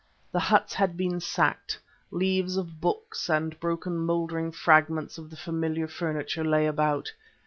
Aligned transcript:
The 0.31 0.39
huts 0.39 0.73
had 0.73 0.97
been 0.97 1.19
sacked; 1.19 1.77
leaves 2.09 2.57
of 2.57 2.81
books 2.81 3.29
and 3.29 3.59
broken 3.59 3.95
mouldering 3.99 4.51
fragments 4.51 5.19
of 5.19 5.29
the 5.29 5.37
familiar 5.37 5.87
furniture 5.87 6.43
lay 6.43 6.65
about. 6.65 7.13